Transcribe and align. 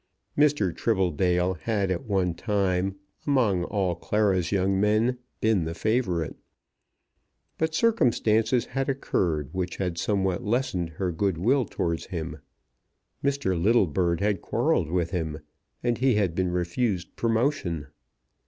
Mr. 0.35 0.75
Tribbledale 0.75 1.53
had 1.59 1.91
at 1.91 2.05
one 2.05 2.33
time, 2.33 2.95
among 3.27 3.65
all 3.65 3.93
Clara's 3.93 4.51
young 4.51 4.79
men, 4.79 5.19
been 5.41 5.63
the 5.65 5.75
favourite. 5.75 6.35
But 7.59 7.75
circumstances 7.75 8.65
had 8.65 8.89
occurred 8.89 9.49
which 9.51 9.75
had 9.77 9.99
somewhat 9.99 10.43
lessened 10.43 10.89
her 10.97 11.11
goodwill 11.11 11.65
towards 11.65 12.07
him. 12.07 12.39
Mr. 13.23 13.55
Littlebird 13.55 14.21
had 14.21 14.41
quarrelled 14.41 14.89
with 14.89 15.11
him, 15.11 15.37
and 15.83 15.99
he 15.99 16.15
had 16.15 16.33
been 16.33 16.49
refused 16.51 17.15
promotion. 17.15 17.85